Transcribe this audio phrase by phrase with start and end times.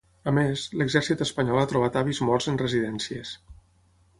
[0.29, 3.35] A més, l’exèrcit espanyol ha trobat avis morts en residències.